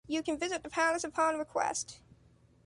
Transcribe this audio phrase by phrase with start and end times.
[0.07, 2.01] You can visit the palace upon request.